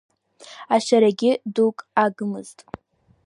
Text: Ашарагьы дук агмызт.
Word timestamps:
Ашарагьы 0.75 1.31
дук 1.53 1.77
агмызт. 2.03 2.57